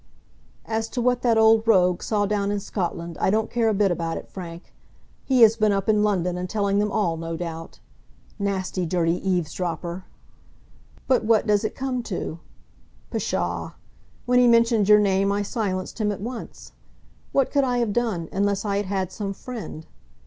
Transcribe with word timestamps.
"As 0.65 0.89
to 0.89 0.99
what 0.99 1.21
that 1.21 1.37
old 1.37 1.67
rogue 1.67 2.01
saw 2.01 2.25
down 2.25 2.49
in 2.49 2.59
Scotland, 2.59 3.19
I 3.21 3.29
don't 3.29 3.51
care 3.51 3.69
a 3.69 3.73
bit 3.75 3.91
about 3.91 4.17
it, 4.17 4.27
Frank. 4.31 4.73
He 5.25 5.43
has 5.43 5.55
been 5.55 5.71
up 5.71 5.87
in 5.87 6.01
London, 6.01 6.39
and 6.39 6.49
telling 6.49 6.79
them 6.79 6.91
all, 6.91 7.17
no 7.17 7.37
doubt. 7.37 7.79
Nasty, 8.39 8.83
dirty 8.83 9.13
eavesdropper! 9.17 10.05
But 11.07 11.23
what 11.23 11.45
does 11.45 11.63
it 11.63 11.75
come 11.75 12.01
to? 12.01 12.39
Psha! 13.15 13.75
When 14.25 14.39
he 14.39 14.47
mentioned 14.47 14.89
your 14.89 14.97
name 14.99 15.31
I 15.31 15.43
silenced 15.43 16.01
him 16.01 16.11
at 16.11 16.19
once. 16.19 16.71
What 17.31 17.51
could 17.51 17.63
I 17.63 17.77
have 17.77 17.93
done, 17.93 18.27
unless 18.31 18.65
I 18.65 18.77
had 18.77 18.87
had 18.87 19.11
some 19.11 19.33
friend? 19.33 19.85